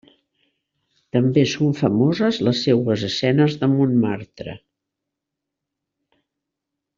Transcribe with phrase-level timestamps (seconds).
[1.17, 4.59] També són famoses les seues escenes de Montmartre.